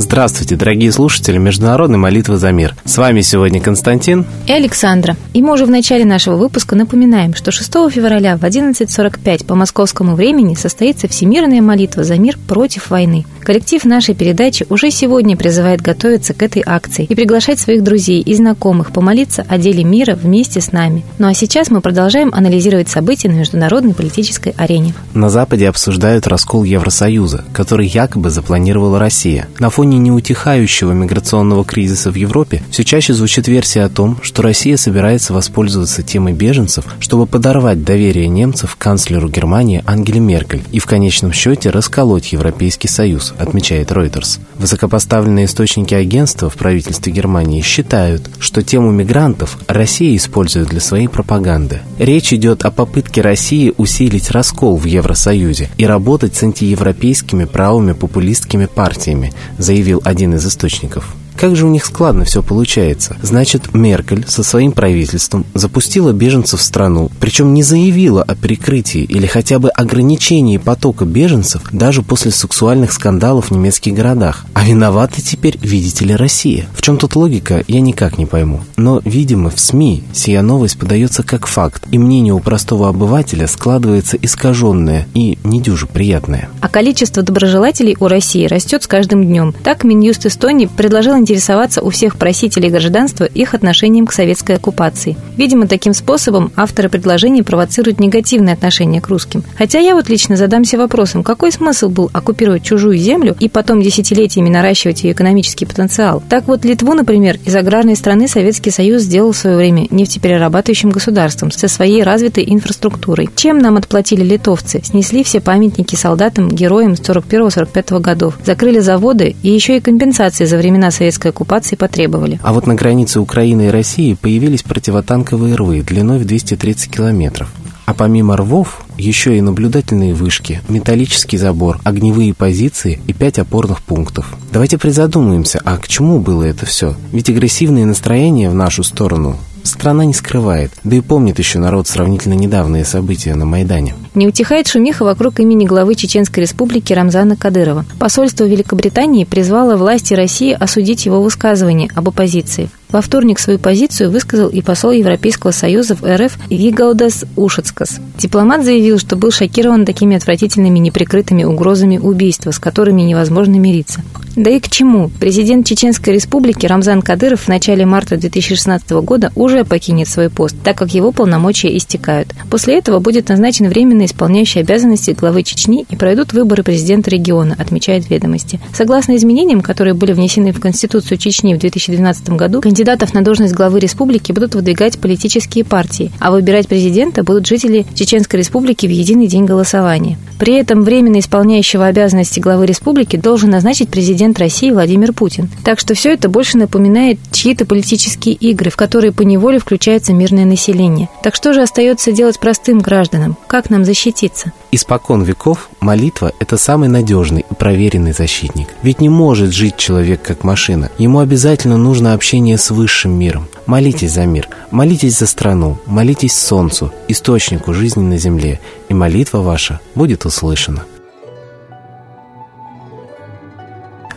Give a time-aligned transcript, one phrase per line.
[0.00, 2.74] Здравствуйте, дорогие слушатели Международной молитвы за мир.
[2.84, 5.16] С вами сегодня Константин и Александра.
[5.32, 10.16] И мы уже в начале нашего выпуска напоминаем, что 6 февраля в 11.45 по московскому
[10.16, 13.26] времени состоится Всемирная молитва за мир против войны.
[13.48, 18.34] Коллектив нашей передачи уже сегодня призывает готовиться к этой акции и приглашать своих друзей и
[18.34, 21.02] знакомых помолиться о деле мира вместе с нами.
[21.16, 24.92] Ну а сейчас мы продолжаем анализировать события на международной политической арене.
[25.14, 29.48] На Западе обсуждают раскол Евросоюза, который якобы запланировала Россия.
[29.58, 34.76] На фоне неутихающего миграционного кризиса в Европе все чаще звучит версия о том, что Россия
[34.76, 40.84] собирается воспользоваться темой беженцев, чтобы подорвать доверие немцев к канцлеру Германии Ангеле Меркель и в
[40.84, 44.40] конечном счете расколоть Европейский Союз, отмечает Reuters.
[44.56, 51.80] Высокопоставленные источники агентства в правительстве Германии считают, что тему мигрантов Россия использует для своей пропаганды.
[51.98, 58.66] Речь идет о попытке России усилить раскол в Евросоюзе и работать с антиевропейскими правыми популистскими
[58.66, 61.14] партиями, заявил один из источников.
[61.38, 63.16] Как же у них складно все получается.
[63.22, 69.26] Значит, Меркель со своим правительством запустила беженцев в страну, причем не заявила о прикрытии или
[69.26, 74.46] хотя бы ограничении потока беженцев даже после сексуальных скандалов в немецких городах.
[74.54, 76.66] А виновата теперь, видите ли, Россия.
[76.74, 78.62] В чем тут логика, я никак не пойму.
[78.76, 84.16] Но, видимо, в СМИ сия новость подается как факт, и мнение у простого обывателя складывается
[84.16, 86.48] искаженное и недюже приятное.
[86.60, 89.54] А количество доброжелателей у России растет с каждым днем.
[89.62, 95.16] Так Минюст Эстонии предложил интересоваться у всех просителей гражданства их отношением к советской оккупации.
[95.36, 99.44] Видимо, таким способом авторы предложения провоцируют негативное отношение к русским.
[99.56, 104.48] Хотя я вот лично задамся вопросом, какой смысл был оккупировать чужую землю и потом десятилетиями
[104.48, 106.22] наращивать ее экономический потенциал?
[106.30, 111.50] Так вот, Литву, например, из аграрной страны Советский Союз сделал в свое время нефтеперерабатывающим государством
[111.50, 113.28] со своей развитой инфраструктурой.
[113.36, 114.80] Чем нам отплатили литовцы?
[114.82, 120.90] Снесли все памятники солдатам, героям 41-45 годов, закрыли заводы и еще и компенсации за времена
[120.90, 122.38] советского советской оккупации потребовали.
[122.42, 127.48] А вот на границе Украины и России появились противотанковые рвы длиной в 230 километров.
[127.86, 134.36] А помимо рвов, еще и наблюдательные вышки, металлический забор, огневые позиции и пять опорных пунктов.
[134.52, 136.94] Давайте призадумаемся, а к чему было это все?
[137.12, 142.34] Ведь агрессивные настроения в нашу сторону страна не скрывает, да и помнит еще народ сравнительно
[142.34, 143.94] недавние события на Майдане.
[144.14, 147.84] Не утихает шумиха вокруг имени главы Чеченской республики Рамзана Кадырова.
[147.98, 152.70] Посольство Великобритании призвало власти России осудить его высказывание об оппозиции.
[152.90, 158.00] Во вторник свою позицию высказал и посол Европейского Союза в РФ Вигалдас Ушацкас.
[158.16, 164.02] Дипломат заявил, что был шокирован такими отвратительными неприкрытыми угрозами убийства, с которыми невозможно мириться.
[164.38, 165.10] Да и к чему?
[165.18, 170.78] Президент Чеченской Республики Рамзан Кадыров в начале марта 2016 года уже покинет свой пост, так
[170.78, 172.28] как его полномочия истекают.
[172.48, 178.08] После этого будет назначен временно исполняющий обязанности главы Чечни и пройдут выборы президента региона, отмечает
[178.10, 178.60] ведомости.
[178.72, 183.80] Согласно изменениям, которые были внесены в Конституцию Чечни в 2012 году, Кандидатов на должность главы
[183.80, 189.46] республики будут выдвигать политические партии, а выбирать президента будут жители Чеченской республики в единый день
[189.46, 190.16] голосования.
[190.38, 195.50] При этом временно исполняющего обязанности главы республики должен назначить президент России Владимир Путин.
[195.64, 200.44] Так что все это больше напоминает чьи-то политические игры, в которые по неволе включается мирное
[200.44, 201.08] население.
[201.24, 203.36] Так что же остается делать простым гражданам?
[203.48, 204.52] Как нам защититься?
[204.70, 208.68] Испокон веков молитва– это самый надежный и проверенный защитник.
[208.82, 210.92] Ведь не может жить человек как машина.
[210.98, 213.48] Ему обязательно нужно общение с высшим миром.
[213.66, 219.80] Молитесь за мир, молитесь за страну, молитесь солнцу, источнику жизни на земле, и молитва ваша
[219.94, 220.84] будет услышана.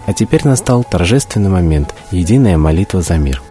[0.05, 3.41] А теперь настал торжественный момент– единая молитва за мир–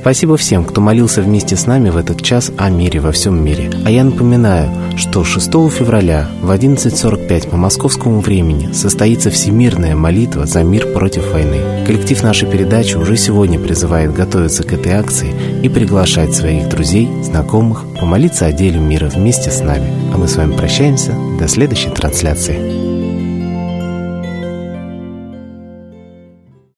[0.00, 3.70] Спасибо всем, кто молился вместе с нами в этот час о мире во всем мире.
[3.84, 10.62] А я напоминаю, что 6 февраля в 11.45 по московскому времени состоится всемирная молитва за
[10.62, 11.84] мир против войны.
[11.86, 17.84] Коллектив нашей передачи уже сегодня призывает готовиться к этой акции и приглашать своих друзей, знакомых
[17.98, 19.92] помолиться о деле мира вместе с нами.
[20.12, 21.14] А мы с вами прощаемся.
[21.38, 22.77] До следующей трансляции.